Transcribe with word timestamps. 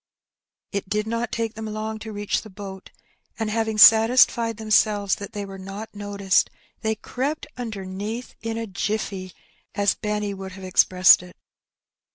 It 0.71 0.89
did 0.89 1.05
not 1.05 1.31
take 1.31 1.53
them 1.53 1.67
long 1.67 1.99
to 1.99 2.11
reach 2.11 2.41
the 2.41 2.49
boat; 2.49 2.89
and 3.37 3.51
having 3.51 3.77
satisfied 3.77 4.57
themselves 4.57 5.13
that 5.17 5.33
they 5.33 5.45
were 5.45 5.59
not 5.59 5.93
noticed, 5.93 6.49
they 6.81 6.95
crept 6.95 7.45
imdemeath 7.55 8.33
in 8.41 8.57
a 8.57 8.65
^^jilBTey," 8.65 9.31
as 9.75 9.93
Benny 9.93 10.33
would 10.33 10.53
have 10.53 10.63
expressed 10.63 11.21
it. 11.21 11.37